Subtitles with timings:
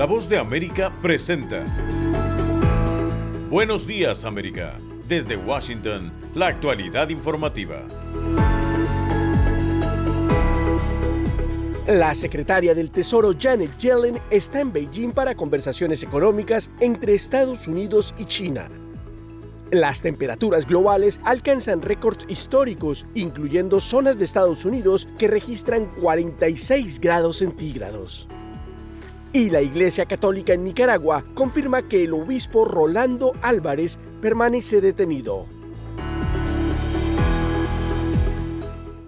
[0.00, 1.62] La voz de América presenta.
[3.50, 4.78] Buenos días América.
[5.06, 7.86] Desde Washington, la actualidad informativa.
[11.86, 18.14] La secretaria del Tesoro Janet Yellen está en Beijing para conversaciones económicas entre Estados Unidos
[18.16, 18.70] y China.
[19.70, 27.36] Las temperaturas globales alcanzan récords históricos, incluyendo zonas de Estados Unidos que registran 46 grados
[27.36, 28.26] centígrados.
[29.32, 35.46] Y la Iglesia Católica en Nicaragua confirma que el obispo Rolando Álvarez permanece detenido.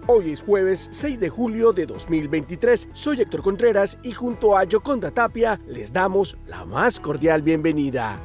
[0.07, 2.89] Hoy es jueves 6 de julio de 2023.
[2.93, 8.21] Soy Héctor Contreras y junto a Yoconda Tapia les damos la más cordial bienvenida.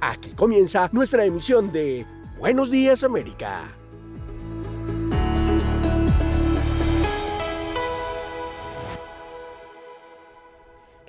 [0.00, 2.06] Aquí comienza nuestra emisión de
[2.38, 3.83] Buenos Días América.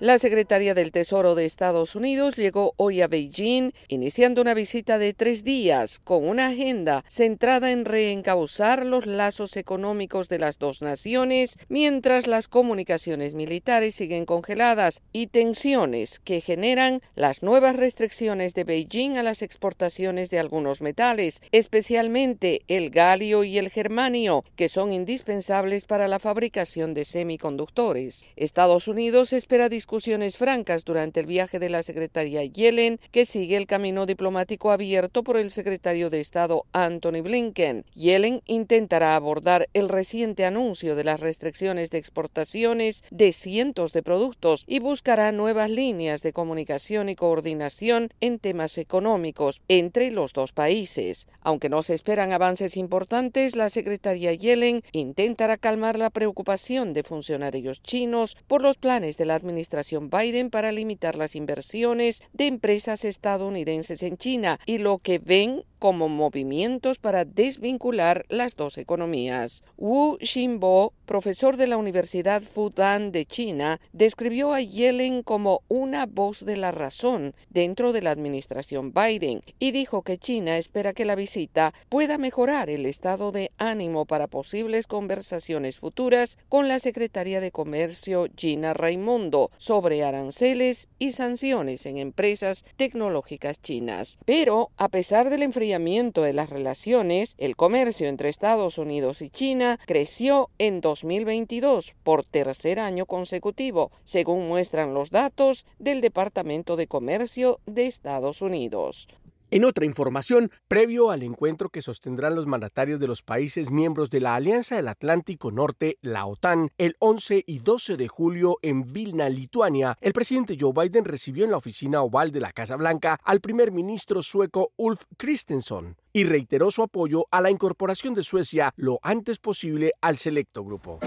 [0.06, 5.16] La secretaria del Tesoro de Estados Unidos llegó hoy a Beijing, iniciando una visita de
[5.16, 11.58] tres días con una agenda centrada en reencauzar los lazos económicos de las dos naciones,
[11.70, 19.18] mientras las comunicaciones militares siguen congeladas y tensiones que generan las nuevas restricciones de Beijing
[19.18, 25.86] a las exportaciones de algunos metales, especialmente el galio y el germanio, que son indispensables
[25.86, 28.24] para la fabricación de semiconductores.
[28.36, 33.66] Estados Unidos espera discusiones francas durante el viaje de la secretaria Yellen, que sigue el
[33.66, 37.86] camino diplomático abierto por el secretario de Estado Anthony Blinken.
[37.94, 44.66] Yellen intentará abordar el reciente anuncio de las restricciones de exportaciones de cientos de productos
[44.68, 51.30] y buscará nuevas líneas de comunicación y coordinación en temas económicos entre los dos países.
[51.40, 57.82] Aunque no se esperan avances importantes, la secretaria Yellen intentará calmar la preocupación de funcionarios
[57.82, 64.04] chinos por los planes de la administración Biden para limitar las inversiones de empresas estadounidenses
[64.04, 69.64] en China y lo que ven como movimientos para desvincular las dos economías.
[69.78, 76.44] Wu Xinbo, profesor de la Universidad Fudan de China, describió a Yellen como una voz
[76.44, 81.14] de la razón dentro de la administración Biden y dijo que China espera que la
[81.14, 87.52] visita pueda mejorar el estado de ánimo para posibles conversaciones futuras con la secretaria de
[87.52, 94.18] Comercio Gina Raimondo sobre aranceles y sanciones en empresas tecnológicas chinas.
[94.26, 95.75] Pero, a pesar del enfriamiento
[96.22, 102.80] de las relaciones, el comercio entre Estados Unidos y China creció en 2022 por tercer
[102.80, 109.10] año consecutivo, según muestran los datos del Departamento de Comercio de Estados Unidos.
[109.56, 114.20] En otra información, previo al encuentro que sostendrán los mandatarios de los países miembros de
[114.20, 119.30] la Alianza del Atlántico Norte, la OTAN, el 11 y 12 de julio en Vilna,
[119.30, 123.40] Lituania, el presidente Joe Biden recibió en la oficina oval de la Casa Blanca al
[123.40, 129.00] primer ministro sueco Ulf Christensen y reiteró su apoyo a la incorporación de Suecia lo
[129.04, 131.00] antes posible al selecto grupo.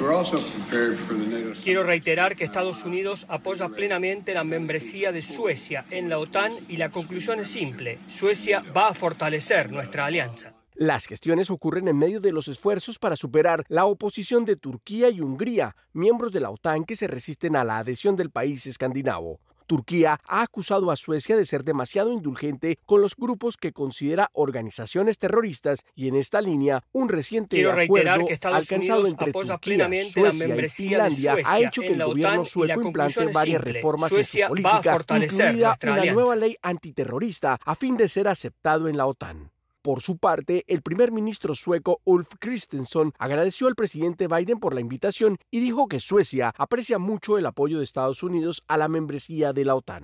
[1.64, 6.76] Quiero reiterar que Estados Unidos apoya plenamente la membresía de Suecia en la OTAN y
[6.76, 10.52] la conclusión es simple, Suecia va a fortalecer nuestra alianza.
[10.74, 15.22] Las gestiones ocurren en medio de los esfuerzos para superar la oposición de Turquía y
[15.22, 19.40] Hungría, miembros de la OTAN que se resisten a la adhesión del país escandinavo.
[19.68, 25.18] Turquía ha acusado a Suecia de ser demasiado indulgente con los grupos que considera organizaciones
[25.18, 31.60] terroristas y en esta línea un reciente acuerdo alcanzado entre Turquía, Suecia y Finlandia ha
[31.60, 36.56] hecho que el gobierno sueco implante varias reformas en su política, incluida una nueva ley
[36.62, 39.50] antiterrorista a fin de ser aceptado en la OTAN.
[39.82, 44.80] Por su parte, el primer ministro sueco Ulf Kristersson agradeció al presidente Biden por la
[44.80, 49.52] invitación y dijo que Suecia aprecia mucho el apoyo de Estados Unidos a la membresía
[49.52, 50.02] de la OTAN.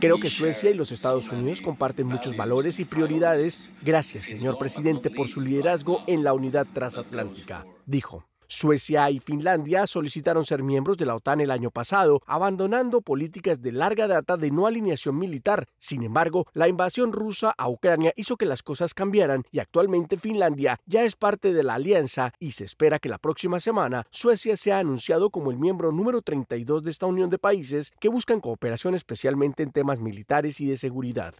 [0.00, 3.70] Creo que Suecia y los Estados Unidos comparten muchos valores y prioridades.
[3.82, 8.26] Gracias, señor presidente, por su liderazgo en la unidad transatlántica, dijo.
[8.48, 13.72] Suecia y Finlandia solicitaron ser miembros de la OTAN el año pasado, abandonando políticas de
[13.72, 15.68] larga data de no alineación militar.
[15.78, 20.78] Sin embargo, la invasión rusa a Ucrania hizo que las cosas cambiaran y actualmente Finlandia
[20.86, 24.78] ya es parte de la alianza y se espera que la próxima semana Suecia sea
[24.78, 29.62] anunciado como el miembro número 32 de esta unión de países que buscan cooperación especialmente
[29.62, 31.34] en temas militares y de seguridad.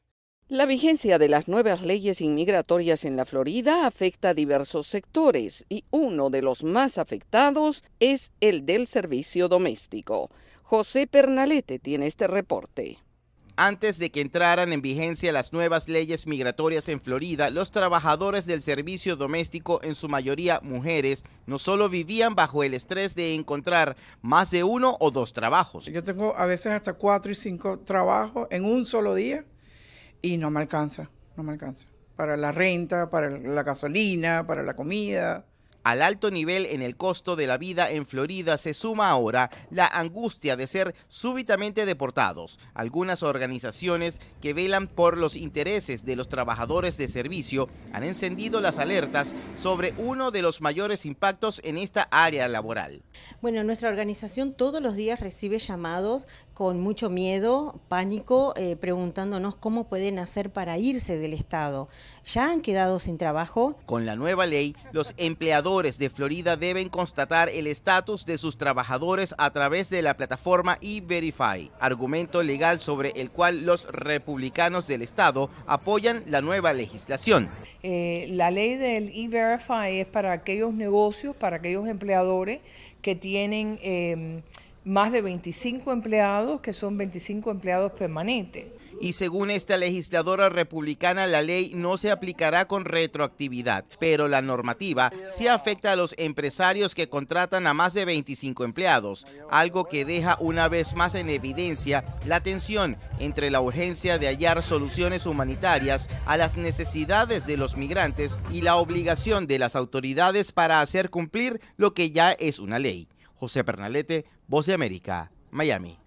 [0.48, 5.84] La vigencia de las nuevas leyes inmigratorias en la Florida afecta a diversos sectores y
[5.90, 10.30] uno de los más afectados es el del servicio doméstico.
[10.62, 12.98] José Pernalete tiene este reporte.
[13.56, 18.62] Antes de que entraran en vigencia las nuevas leyes migratorias en Florida, los trabajadores del
[18.62, 24.52] servicio doméstico, en su mayoría mujeres, no solo vivían bajo el estrés de encontrar más
[24.52, 25.86] de uno o dos trabajos.
[25.86, 29.44] Yo tengo a veces hasta cuatro y cinco trabajos en un solo día
[30.26, 31.88] y no me alcanza, no me alcanza.
[32.16, 35.44] Para la renta, para la gasolina, para la comida.
[35.86, 39.86] Al alto nivel en el costo de la vida en Florida se suma ahora la
[39.86, 42.58] angustia de ser súbitamente deportados.
[42.74, 48.78] Algunas organizaciones que velan por los intereses de los trabajadores de servicio han encendido las
[48.78, 53.02] alertas sobre uno de los mayores impactos en esta área laboral.
[53.40, 59.88] Bueno, nuestra organización todos los días recibe llamados con mucho miedo, pánico, eh, preguntándonos cómo
[59.88, 61.88] pueden hacer para irse del Estado.
[62.24, 63.76] ¿Ya han quedado sin trabajo?
[63.86, 69.34] Con la nueva ley, los empleadores de Florida deben constatar el estatus de sus trabajadores
[69.36, 75.50] a través de la plataforma E-Verify, argumento legal sobre el cual los republicanos del estado
[75.66, 77.50] apoyan la nueva legislación.
[77.82, 82.60] Eh, la ley del E-Verify es para aquellos negocios, para aquellos empleadores
[83.02, 84.40] que tienen eh,
[84.82, 88.64] más de 25 empleados, que son 25 empleados permanentes
[89.00, 95.12] y según esta legisladora republicana la ley no se aplicará con retroactividad, pero la normativa
[95.30, 100.36] sí afecta a los empresarios que contratan a más de 25 empleados, algo que deja
[100.40, 106.36] una vez más en evidencia la tensión entre la urgencia de hallar soluciones humanitarias a
[106.36, 111.94] las necesidades de los migrantes y la obligación de las autoridades para hacer cumplir lo
[111.94, 113.08] que ya es una ley.
[113.34, 115.98] José Pernalete, Voz de América, Miami.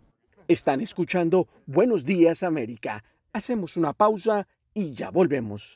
[0.50, 3.04] Están escuchando Buenos Días América.
[3.34, 5.75] Hacemos una pausa y ya volvemos.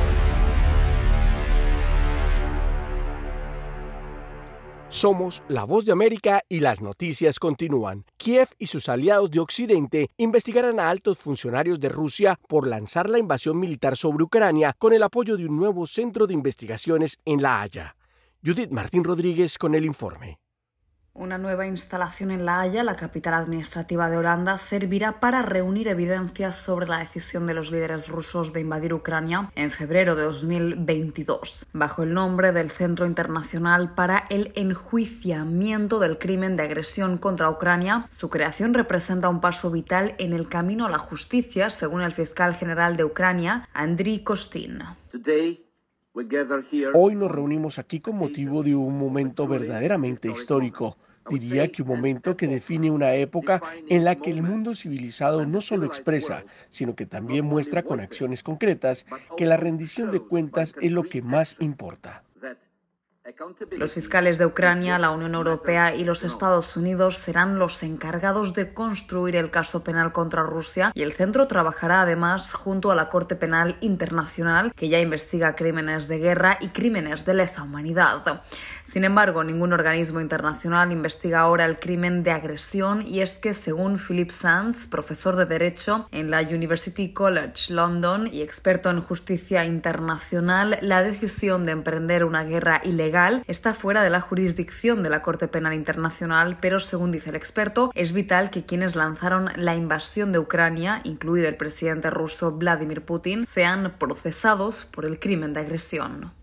[4.91, 8.03] Somos la voz de América y las noticias continúan.
[8.17, 13.17] Kiev y sus aliados de Occidente investigarán a altos funcionarios de Rusia por lanzar la
[13.17, 17.61] invasión militar sobre Ucrania con el apoyo de un nuevo centro de investigaciones en La
[17.61, 17.95] Haya.
[18.45, 20.40] Judith Martín Rodríguez con el informe.
[21.13, 26.55] Una nueva instalación en La Haya, la capital administrativa de Holanda, servirá para reunir evidencias
[26.55, 32.03] sobre la decisión de los líderes rusos de invadir Ucrania en febrero de 2022, bajo
[32.03, 38.07] el nombre del Centro Internacional para el Enjuiciamiento del Crimen de Agresión contra Ucrania.
[38.09, 42.55] Su creación representa un paso vital en el camino a la justicia, según el fiscal
[42.55, 44.79] general de Ucrania, Andriy Kostin.
[46.93, 50.97] Hoy nos reunimos aquí con motivo de un momento verdaderamente histórico.
[51.39, 55.61] Diría que un momento que define una época en la que el mundo civilizado no
[55.61, 59.05] solo expresa, sino que también muestra con acciones concretas
[59.37, 62.23] que la rendición de cuentas es lo que más importa.
[63.77, 68.73] Los fiscales de Ucrania, la Unión Europea y los Estados Unidos serán los encargados de
[68.73, 73.35] construir el caso penal contra Rusia y el centro trabajará además junto a la Corte
[73.35, 78.41] Penal Internacional que ya investiga crímenes de guerra y crímenes de lesa humanidad.
[78.91, 83.97] Sin embargo, ningún organismo internacional investiga ahora el crimen de agresión y es que, según
[83.97, 90.77] Philip Sands, profesor de Derecho en la University College London y experto en justicia internacional,
[90.81, 95.47] la decisión de emprender una guerra ilegal está fuera de la jurisdicción de la Corte
[95.47, 100.39] Penal Internacional, pero según dice el experto, es vital que quienes lanzaron la invasión de
[100.39, 106.33] Ucrania, incluido el presidente ruso Vladimir Putin, sean procesados por el crimen de agresión.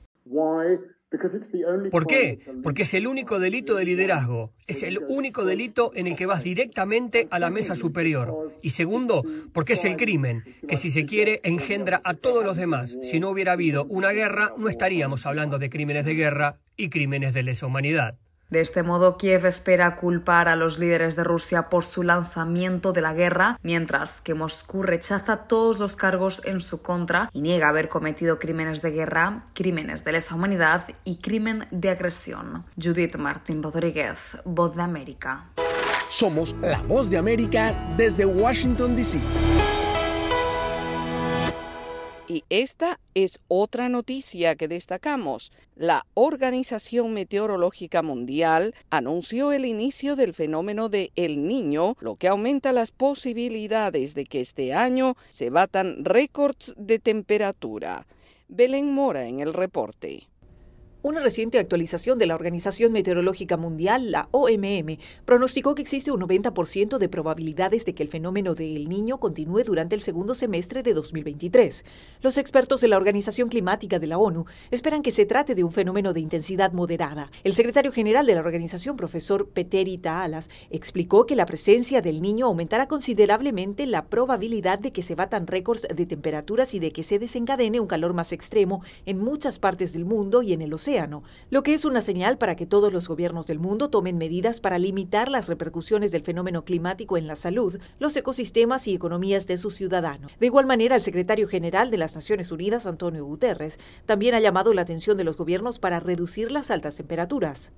[1.91, 2.39] ¿Por qué?
[2.63, 6.43] Porque es el único delito de liderazgo, es el único delito en el que vas
[6.43, 8.51] directamente a la mesa superior.
[8.63, 9.25] Y segundo,
[9.55, 12.99] porque es el crimen, que si se quiere engendra a todos los demás.
[13.03, 17.33] Si no hubiera habido una guerra, no estaríamos hablando de crímenes de guerra y crímenes
[17.33, 18.19] de lesa humanidad.
[18.51, 23.03] De este modo, Kiev espera culpar a los líderes de Rusia por su lanzamiento de
[23.03, 27.91] la guerra, mientras que Moscú rechaza todos los cargos en su contra y niega haber
[27.91, 32.65] cometido crímenes de guerra, crímenes de lesa humanidad y crimen de agresión.
[32.83, 35.45] Judith Martín Rodríguez, Voz de América.
[36.09, 39.21] Somos la Voz de América desde Washington, D.C.
[42.29, 45.51] Y esta es otra noticia que destacamos.
[45.75, 52.73] La Organización Meteorológica Mundial anunció el inicio del fenómeno de El Niño, lo que aumenta
[52.73, 58.07] las posibilidades de que este año se batan récords de temperatura.
[58.49, 60.28] Belén Mora en el reporte.
[61.01, 66.99] Una reciente actualización de la Organización Meteorológica Mundial, la OMM, pronosticó que existe un 90%
[66.99, 70.95] de probabilidades de que el fenómeno de El Niño continúe durante el segundo semestre de
[70.95, 71.85] 2023.
[72.21, 75.71] Los expertos de la Organización Climática de la ONU esperan que se trate de un
[75.71, 77.31] fenómeno de intensidad moderada.
[77.45, 82.47] El secretario general de la organización, profesor Peteri Taalas, explicó que la presencia del Niño
[82.47, 87.21] aumentará considerablemente la probabilidad de que se batan récords de temperaturas y de que se
[87.21, 90.88] desencadene un calor más extremo en muchas partes del mundo y en el océano
[91.51, 94.79] lo que es una señal para que todos los gobiernos del mundo tomen medidas para
[94.79, 99.75] limitar las repercusiones del fenómeno climático en la salud, los ecosistemas y economías de sus
[99.75, 100.33] ciudadanos.
[100.41, 104.73] De igual manera, el secretario general de las Naciones Unidas, Antonio Guterres, también ha llamado
[104.73, 107.73] la atención de los gobiernos para reducir las altas temperaturas.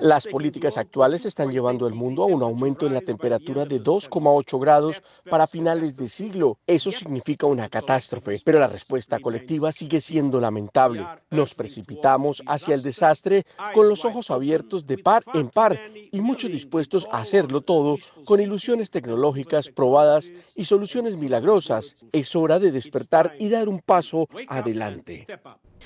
[0.00, 4.60] Las políticas actuales están llevando al mundo a un aumento en la temperatura de 2,8
[4.60, 6.58] grados para finales de siglo.
[6.66, 11.06] Eso significa una catástrofe, pero la respuesta colectiva sigue siendo lamentable.
[11.30, 16.50] Nos precipitamos hacia el desastre con los ojos abiertos de par en par y muchos
[16.50, 17.96] dispuestos a hacerlo todo
[18.26, 22.06] con ilusiones tecnológicas probadas y soluciones milagrosas.
[22.12, 25.26] Es hora de despertar y dar un paso adelante.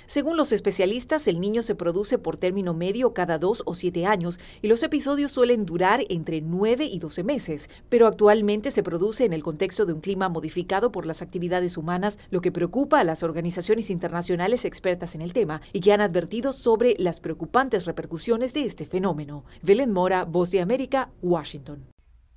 [0.07, 4.41] Según los especialistas, el niño se produce por término medio cada dos o siete años
[4.62, 9.35] y los episodios suelen durar entre nueve y doce meses, pero actualmente se produce en
[9.35, 13.23] el contexto de un clima modificado por las actividades humanas, lo que preocupa a las
[13.23, 18.65] organizaciones internacionales expertas en el tema y que han advertido sobre las preocupantes repercusiones de
[18.65, 19.45] este fenómeno.
[19.61, 21.85] Belén Mora, Voz de América, Washington.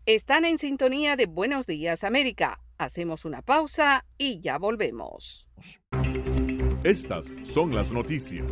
[0.05, 2.59] Están en sintonía de Buenos Días América.
[2.77, 5.47] Hacemos una pausa y ya volvemos.
[6.83, 8.51] Estas son las noticias.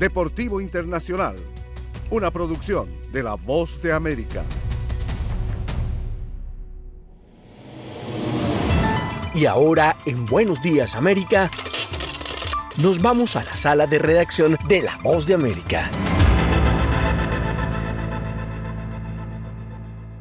[0.00, 1.36] Deportivo Internacional,
[2.08, 4.42] una producción de La Voz de América.
[9.34, 11.50] Y ahora, en Buenos Días América,
[12.78, 15.90] nos vamos a la sala de redacción de La Voz de América.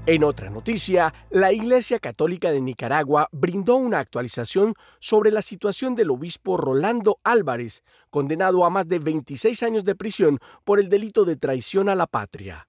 [0.10, 6.10] En otra noticia, la Iglesia Católica de Nicaragua brindó una actualización sobre la situación del
[6.10, 11.36] obispo Rolando Álvarez, condenado a más de 26 años de prisión por el delito de
[11.36, 12.68] traición a la patria.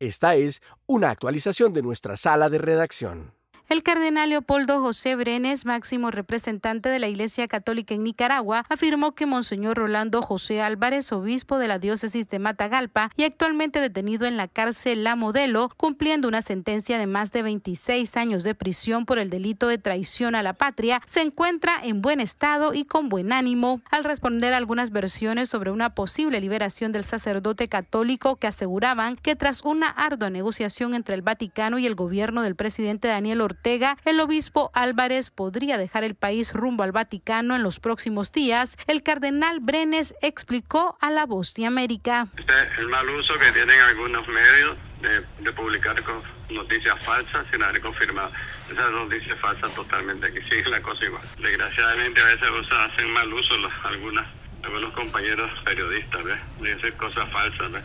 [0.00, 3.34] Esta es una actualización de nuestra sala de redacción.
[3.70, 9.26] El cardenal Leopoldo José Brenes, máximo representante de la Iglesia Católica en Nicaragua, afirmó que
[9.26, 14.48] Monseñor Rolando José Álvarez, obispo de la diócesis de Matagalpa y actualmente detenido en la
[14.48, 19.30] cárcel La Modelo, cumpliendo una sentencia de más de 26 años de prisión por el
[19.30, 23.82] delito de traición a la patria, se encuentra en buen estado y con buen ánimo.
[23.92, 29.36] Al responder a algunas versiones sobre una posible liberación del sacerdote católico que aseguraban que
[29.36, 34.20] tras una ardua negociación entre el Vaticano y el gobierno del presidente Daniel Ortega, el
[34.20, 39.60] obispo Álvarez podría dejar el país rumbo al Vaticano en los próximos días, el cardenal
[39.60, 42.26] Brenes explicó a La Voz de América.
[42.36, 47.80] Este el mal uso que tienen algunos medios de, publicar con noticias falsas sin haber
[47.82, 48.32] confirmado.
[48.70, 51.22] Esas noticias falsas totalmente aquí sigue la cosa igual.
[51.38, 54.26] Desgraciadamente a veces hacen mal uso algunas,
[54.62, 56.38] algunos compañeros periodistas, ¿ves?
[56.60, 57.84] Dicen cosas falsas, ¿ves?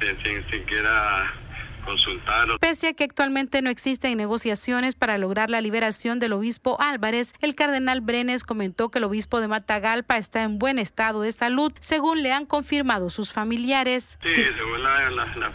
[0.00, 1.30] Sin, sin siquiera
[2.60, 7.54] Pese a que actualmente no existen negociaciones para lograr la liberación del obispo Álvarez, el
[7.54, 12.22] cardenal Brenes comentó que el obispo de Matagalpa está en buen estado de salud, según
[12.22, 14.18] le han confirmado sus familiares.
[14.22, 15.52] Sí, según la, la,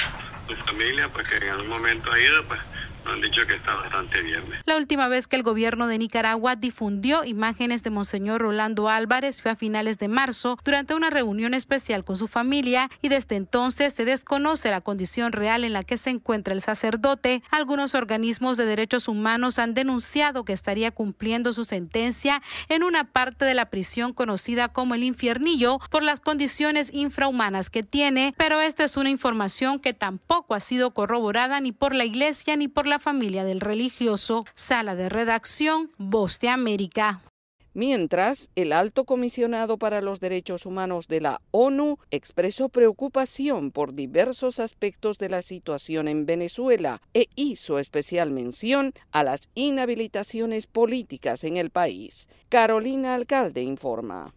[0.65, 2.59] familia, pues que en algún momento ha ido, pues
[3.05, 4.43] han dicho que está bastante bien.
[4.65, 9.51] La última vez que el gobierno de Nicaragua difundió imágenes de Monseñor Rolando Álvarez fue
[9.51, 14.05] a finales de marzo durante una reunión especial con su familia y desde entonces se
[14.05, 17.43] desconoce la condición real en la que se encuentra el sacerdote.
[17.51, 23.45] Algunos organismos de derechos humanos han denunciado que estaría cumpliendo su sentencia en una parte
[23.45, 28.83] de la prisión conocida como el infiernillo por las condiciones infrahumanas que tiene, pero esta
[28.83, 32.94] es una información que tampoco ha sido corroborada ni por la iglesia ni por la
[32.99, 34.45] familia del religioso.
[34.53, 37.21] Sala de redacción, Voz de América.
[37.75, 44.61] Mientras, el alto comisionado para los derechos humanos de la ONU expresó preocupación por diversos
[44.61, 51.57] aspectos de la situación en Venezuela e hizo especial mención a las inhabilitaciones políticas en
[51.57, 52.29] el país.
[52.47, 54.33] Carolina Alcalde informa.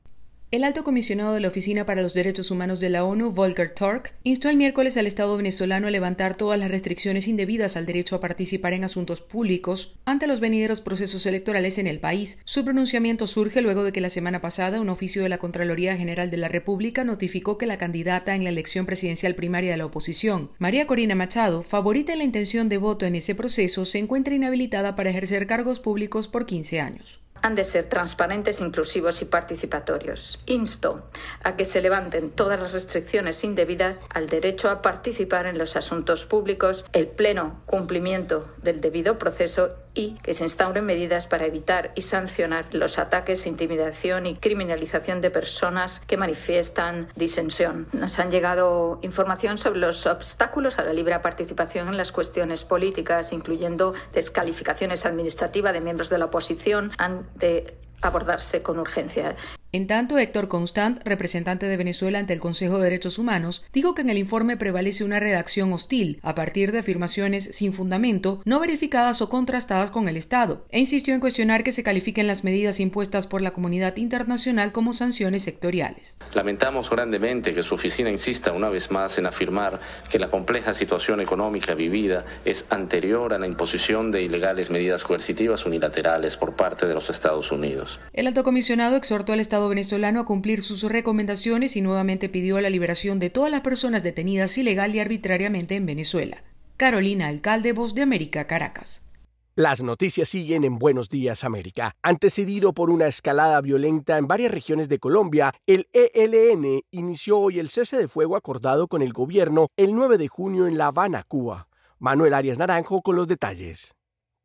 [0.50, 4.14] El alto comisionado de la Oficina para los Derechos Humanos de la ONU, Volker Turk,
[4.22, 8.20] instó el miércoles al Estado venezolano a levantar todas las restricciones indebidas al derecho a
[8.20, 12.40] participar en asuntos públicos ante los venideros procesos electorales en el país.
[12.46, 16.30] Su pronunciamiento surge luego de que la semana pasada un oficio de la Contraloría General
[16.30, 20.52] de la República notificó que la candidata en la elección presidencial primaria de la oposición,
[20.56, 24.96] María Corina Machado, favorita en la intención de voto en ese proceso, se encuentra inhabilitada
[24.96, 30.40] para ejercer cargos públicos por 15 años han de ser transparentes, inclusivos y participatorios.
[30.46, 31.08] Insto
[31.42, 36.26] a que se levanten todas las restricciones indebidas al derecho a participar en los asuntos
[36.26, 42.02] públicos, el pleno cumplimiento del debido proceso y que se instauren medidas para evitar y
[42.02, 47.88] sancionar los ataques, intimidación y criminalización de personas que manifiestan disensión.
[47.92, 53.32] Nos han llegado información sobre los obstáculos a la libre participación en las cuestiones políticas,
[53.32, 56.92] incluyendo descalificaciones administrativas de miembros de la oposición,
[57.34, 59.34] de abordarse con urgencia.
[59.70, 64.00] En tanto, Héctor Constant, representante de Venezuela ante el Consejo de Derechos Humanos, dijo que
[64.00, 69.20] en el informe prevalece una redacción hostil, a partir de afirmaciones sin fundamento, no verificadas
[69.20, 73.26] o contrastadas con el Estado, e insistió en cuestionar que se califiquen las medidas impuestas
[73.26, 76.16] por la comunidad internacional como sanciones sectoriales.
[76.32, 81.20] Lamentamos grandemente que su oficina insista una vez más en afirmar que la compleja situación
[81.20, 86.94] económica vivida es anterior a la imposición de ilegales medidas coercitivas unilaterales por parte de
[86.94, 88.00] los Estados Unidos.
[88.14, 92.70] El alto comisionado exhortó al Estado venezolano a cumplir sus recomendaciones y nuevamente pidió la
[92.70, 96.44] liberación de todas las personas detenidas ilegal y arbitrariamente en Venezuela.
[96.76, 99.08] Carolina Alcalde, Voz de América, Caracas.
[99.56, 101.96] Las noticias siguen en Buenos Días América.
[102.00, 107.68] Antecedido por una escalada violenta en varias regiones de Colombia, el ELN inició hoy el
[107.68, 111.66] cese de fuego acordado con el gobierno el 9 de junio en La Habana, Cuba.
[111.98, 113.97] Manuel Arias Naranjo con los detalles.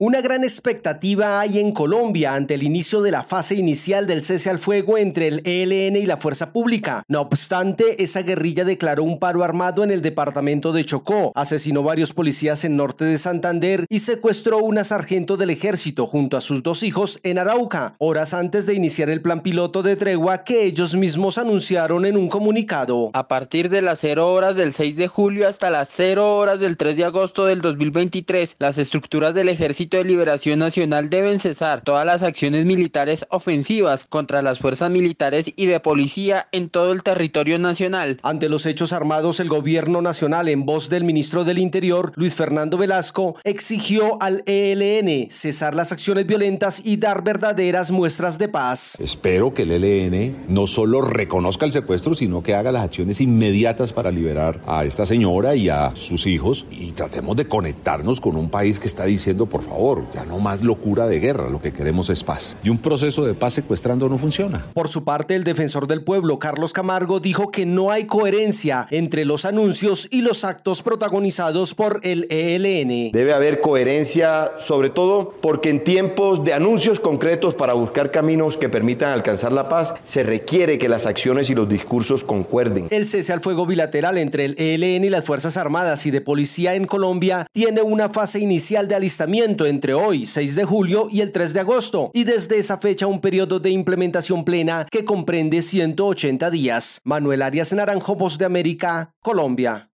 [0.06, 4.50] Una gran expectativa hay en Colombia ante el inicio de la fase inicial del cese
[4.50, 7.04] al fuego entre el ELN y la fuerza pública.
[7.08, 12.12] No obstante, esa guerrilla declaró un paro armado en el departamento de Chocó, asesinó varios
[12.12, 16.84] policías en norte de Santander y secuestró una sargento del ejército junto a sus dos
[16.84, 21.38] hijos en Arauca, horas antes de iniciar el plan piloto de tregua que ellos mismos
[21.38, 23.10] anunciaron en un comunicado.
[23.14, 26.76] A partir de las 0 horas del 6 de julio hasta las 0 horas del
[26.76, 31.84] 3 de agosto del 2023, las estructuras del ejército Ejército de Liberación Nacional deben cesar
[31.84, 37.04] todas las acciones militares ofensivas contra las fuerzas militares y de policía en todo el
[37.04, 38.20] territorio nacional.
[38.24, 42.78] Ante los hechos armados, el gobierno nacional, en voz del ministro del Interior, Luis Fernando
[42.78, 48.98] Velasco, exigió al ELN cesar las acciones violentas y dar verdaderas muestras de paz.
[49.00, 53.94] Espero que el ELN no solo reconozca el secuestro, sino que haga las acciones inmediatas
[53.94, 58.50] para liberar a esta señora y a sus hijos y tratemos de conectarnos con un
[58.50, 59.73] país que está diciendo, por favor,
[60.14, 62.56] ya no más locura de guerra, lo que queremos es paz.
[62.64, 64.66] Y un proceso de paz secuestrando no funciona.
[64.74, 69.26] Por su parte, el defensor del pueblo, Carlos Camargo, dijo que no hay coherencia entre
[69.26, 73.12] los anuncios y los actos protagonizados por el ELN.
[73.12, 78.70] Debe haber coherencia, sobre todo porque en tiempos de anuncios concretos para buscar caminos que
[78.70, 82.88] permitan alcanzar la paz, se requiere que las acciones y los discursos concuerden.
[82.92, 86.76] El cese al fuego bilateral entre el ELN y las Fuerzas Armadas y de Policía
[86.76, 91.32] en Colombia tiene una fase inicial de alistamiento entre hoy, 6 de julio, y el
[91.32, 96.50] 3 de agosto, y desde esa fecha un periodo de implementación plena que comprende 180
[96.50, 97.02] días.
[97.04, 99.90] Manuel Arias Naranjo, Voz de América, Colombia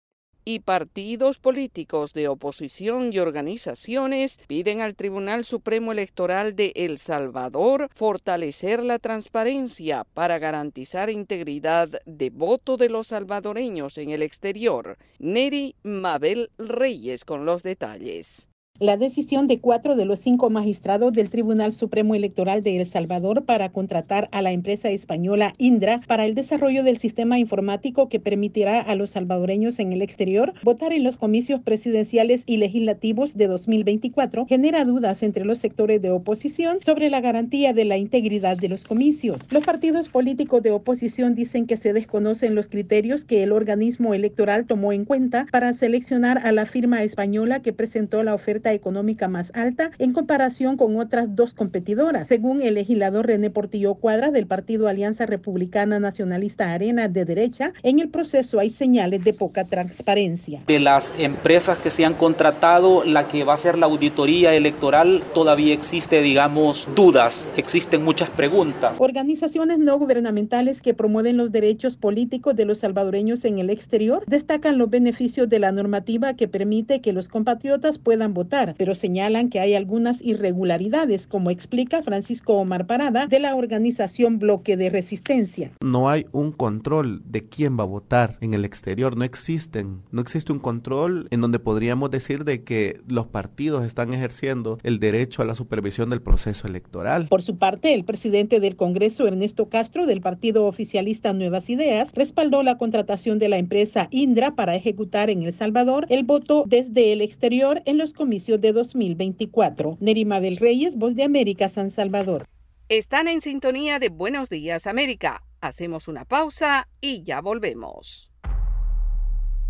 [0.50, 7.88] y partidos políticos de oposición y organizaciones piden al Tribunal Supremo Electoral de El Salvador
[7.94, 14.98] fortalecer la transparencia para garantizar integridad de voto de los salvadoreños en el exterior.
[15.20, 18.50] Neri Mabel Reyes con los detalles.
[18.82, 23.44] La decisión de cuatro de los cinco magistrados del Tribunal Supremo Electoral de El Salvador
[23.44, 28.80] para contratar a la empresa española Indra para el desarrollo del sistema informático que permitirá
[28.80, 34.46] a los salvadoreños en el exterior votar en los comicios presidenciales y legislativos de 2024
[34.46, 38.86] genera dudas entre los sectores de oposición sobre la garantía de la integridad de los
[38.86, 39.50] comicios.
[39.52, 44.66] Los partidos políticos de oposición dicen que se desconocen los criterios que el organismo electoral
[44.68, 49.52] tomó en cuenta para seleccionar a la firma española que presentó la oferta económica más
[49.56, 54.88] alta en comparación con otras dos competidoras, según el legislador René Portillo Cuadras del Partido
[54.88, 57.74] Alianza Republicana Nacionalista Arena de derecha.
[57.84, 60.62] En el proceso hay señales de poca transparencia.
[60.68, 65.24] De las empresas que se han contratado, la que va a ser la auditoría electoral,
[65.34, 68.98] todavía existe, digamos, dudas, existen muchas preguntas.
[69.00, 74.78] Organizaciones no gubernamentales que promueven los derechos políticos de los salvadoreños en el exterior destacan
[74.78, 79.60] los beneficios de la normativa que permite que los compatriotas puedan votar pero señalan que
[79.60, 85.72] hay algunas irregularidades, como explica Francisco Omar Parada de la organización Bloque de Resistencia.
[85.82, 90.22] No hay un control de quién va a votar en el exterior, no existen, no
[90.22, 95.42] existe un control en donde podríamos decir de que los partidos están ejerciendo el derecho
[95.42, 97.28] a la supervisión del proceso electoral.
[97.28, 102.64] Por su parte, el presidente del Congreso, Ernesto Castro, del partido oficialista Nuevas Ideas, respaldó
[102.64, 107.22] la contratación de la empresa Indra para ejecutar en El Salvador el voto desde el
[107.22, 109.98] exterior en los comicios de 2024.
[110.00, 112.46] Nerima del Reyes, Voz de América, San Salvador.
[112.90, 115.44] Están en sintonía de Buenos Días América.
[115.62, 118.32] Hacemos una pausa y ya volvemos.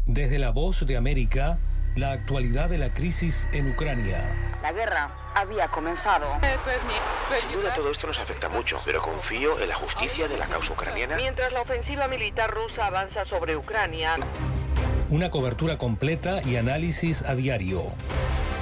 [0.06, 1.60] Desde la Voz de América,
[1.96, 4.34] la actualidad de la crisis en Ucrania.
[4.62, 6.28] La guerra había comenzado.
[7.42, 10.74] Sin duda todo esto nos afecta mucho, pero confío en la justicia de la causa
[10.74, 11.15] ucraniana.
[11.15, 14.18] Mientras la ofensiva militar rusa avanza sobre Ucrania.
[15.10, 17.84] Una cobertura completa y análisis a diario.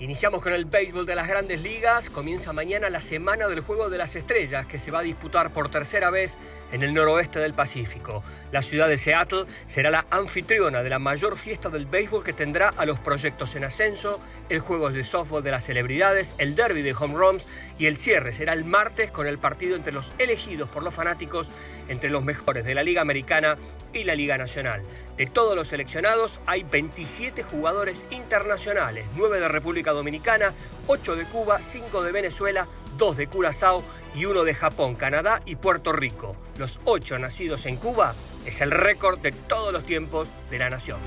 [0.00, 2.08] Iniciamos con el béisbol de las grandes ligas.
[2.08, 5.70] Comienza mañana la semana del Juego de las Estrellas que se va a disputar por
[5.70, 6.38] tercera vez
[6.72, 8.22] en el noroeste del Pacífico.
[8.52, 12.70] La ciudad de Seattle será la anfitriona de la mayor fiesta del béisbol que tendrá
[12.76, 16.94] a los proyectos en ascenso, el juego de softball de las celebridades, el derby de
[16.94, 17.46] home runs
[17.78, 21.48] y el cierre será el martes con el partido entre los elegidos por los fanáticos
[21.88, 23.56] entre los mejores de la Liga Americana
[23.92, 24.82] y la Liga Nacional.
[25.16, 30.52] De todos los seleccionados hay 27 jugadores internacionales, 9 de República Dominicana,
[30.86, 32.66] 8 de Cuba, 5 de Venezuela,
[33.00, 33.82] 2 de Curazao
[34.14, 36.36] y 1 de Japón, Canadá y Puerto Rico.
[36.58, 40.98] Los 8 nacidos en Cuba es el récord de todos los tiempos de la nación.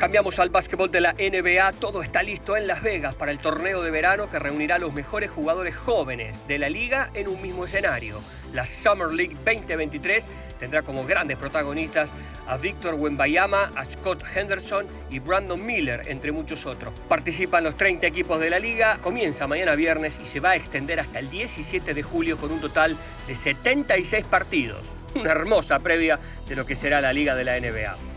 [0.00, 1.74] Cambiamos al básquetbol de la NBA.
[1.74, 4.92] Todo está listo en Las Vegas para el torneo de verano que reunirá a los
[4.92, 8.20] mejores jugadores jóvenes de la liga en un mismo escenario.
[8.52, 12.12] La Summer League 2023 tendrá como grandes protagonistas
[12.46, 16.92] a Víctor Wembayama, a Scott Henderson y Brandon Miller, entre muchos otros.
[17.08, 21.00] Participan los 30 equipos de la liga, comienza mañana viernes y se va a extender
[21.00, 24.82] hasta el 17 de julio con un total de 76 partidos.
[25.14, 28.11] Una hermosa previa de lo que será la liga de la NBA.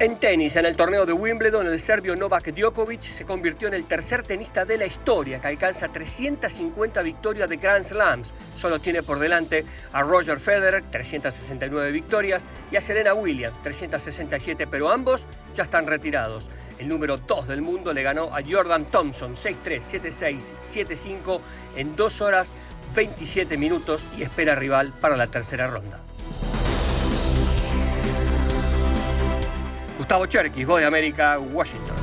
[0.00, 3.84] En tenis, en el torneo de Wimbledon, el serbio Novak Djokovic se convirtió en el
[3.84, 8.32] tercer tenista de la historia que alcanza 350 victorias de Grand Slams.
[8.56, 14.88] Solo tiene por delante a Roger Federer, 369 victorias, y a Serena Williams, 367, pero
[14.88, 16.48] ambos ya están retirados.
[16.78, 21.40] El número 2 del mundo le ganó a Jordan Thompson 6-3, 7-6, 7-5
[21.74, 22.52] en 2 horas
[22.94, 25.98] 27 minutos y espera rival para la tercera ronda.
[30.08, 31.94] Gustavo Cherkis, Voz de América, Washington.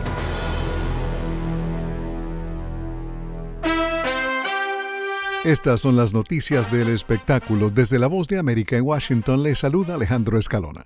[5.43, 7.71] Estas son las noticias del espectáculo.
[7.71, 10.85] Desde la Voz de América en Washington le saluda Alejandro Escalona.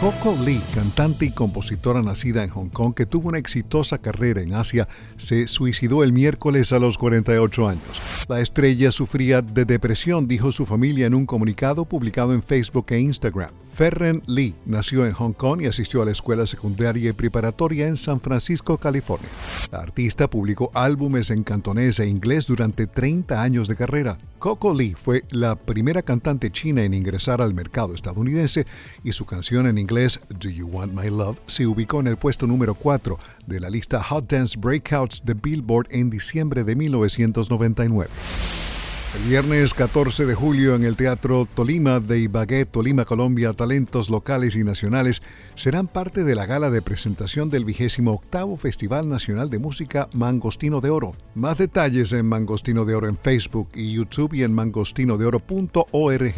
[0.00, 4.54] Coco Lee, cantante y compositora nacida en Hong Kong que tuvo una exitosa carrera en
[4.54, 8.26] Asia, se suicidó el miércoles a los 48 años.
[8.28, 13.00] La estrella sufría de depresión, dijo su familia en un comunicado publicado en Facebook e
[13.00, 13.50] Instagram.
[13.74, 17.96] Ferren Lee nació en Hong Kong y asistió a la escuela secundaria y preparatoria en
[17.96, 19.28] San Francisco, California.
[19.72, 24.16] La artista publicó álbumes en cantonés e inglés durante 30 años de carrera.
[24.38, 28.64] Coco Lee fue la primera cantante china en ingresar al mercado estadounidense
[29.02, 32.46] y su canción en inglés Do You Want My Love se ubicó en el puesto
[32.46, 38.73] número 4 de la lista Hot Dance Breakouts de Billboard en diciembre de 1999.
[39.14, 44.56] El viernes 14 de julio en el Teatro Tolima de Ibagué, Tolima, Colombia, talentos locales
[44.56, 45.22] y nacionales
[45.54, 50.80] serán parte de la gala de presentación del vigésimo octavo Festival Nacional de Música Mangostino
[50.80, 51.14] de Oro.
[51.36, 56.34] Más detalles en Mangostino de Oro en Facebook y YouTube y en mangostinodeoro.org.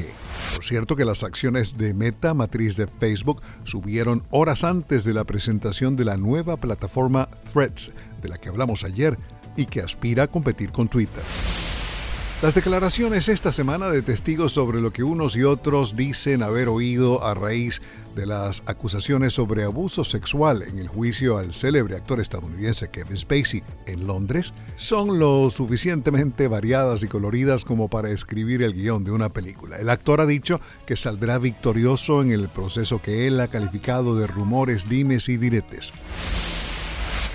[0.54, 5.24] Por cierto que las acciones de Meta, matriz de Facebook, subieron horas antes de la
[5.24, 9.16] presentación de la nueva plataforma Threads, de la que hablamos ayer
[9.56, 11.22] y que aspira a competir con Twitter.
[12.42, 17.24] Las declaraciones esta semana de testigos sobre lo que unos y otros dicen haber oído
[17.24, 17.80] a raíz
[18.14, 23.62] de las acusaciones sobre abuso sexual en el juicio al célebre actor estadounidense Kevin Spacey
[23.86, 29.30] en Londres son lo suficientemente variadas y coloridas como para escribir el guion de una
[29.30, 29.78] película.
[29.78, 34.26] El actor ha dicho que saldrá victorioso en el proceso que él ha calificado de
[34.26, 35.90] rumores, dimes y diretes.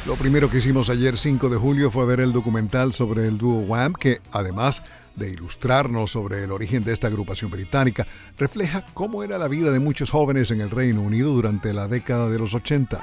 [0.08, 3.60] Lo primero que hicimos ayer 5 de julio fue ver el documental sobre el dúo
[3.60, 4.82] Wham, que además
[5.16, 9.80] de ilustrarnos sobre el origen de esta agrupación británica, refleja cómo era la vida de
[9.80, 13.00] muchos jóvenes en el Reino Unido durante la década de los 80.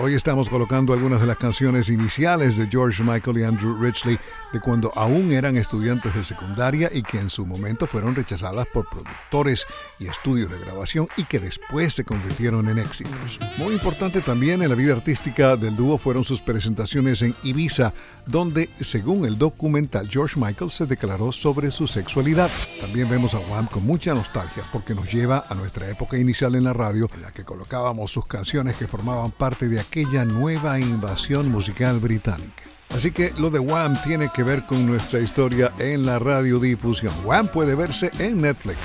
[0.00, 4.16] Hoy estamos colocando algunas de las canciones iniciales de George Michael y Andrew Ridgely
[4.52, 8.88] de cuando aún eran estudiantes de secundaria y que en su momento fueron rechazadas por
[8.88, 9.66] productores
[9.98, 13.40] y estudios de grabación y que después se convirtieron en éxitos.
[13.58, 17.92] Muy importante también en la vida artística del dúo fueron sus presentaciones en Ibiza,
[18.24, 22.50] donde, según el documental, George Michael se declaró sobre su sexualidad.
[22.80, 26.64] También vemos a Wham con mucha nostalgia porque nos lleva a nuestra época inicial en
[26.64, 31.50] la radio, en la que colocábamos sus canciones que formaban parte de aquella nueva invasión
[31.50, 32.62] musical británica.
[32.94, 37.12] Así que lo de Wham tiene que ver con nuestra historia en la radiodifusión.
[37.24, 38.78] Wham puede verse en Netflix.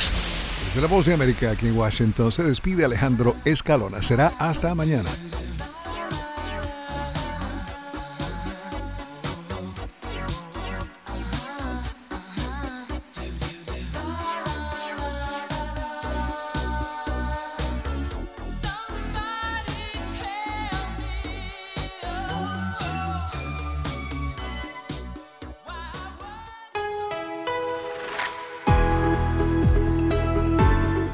[0.65, 4.01] Desde la Voz de América aquí en Washington se despide Alejandro Escalona.
[4.01, 5.09] Será hasta mañana.